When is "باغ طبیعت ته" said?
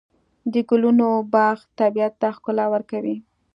1.33-2.27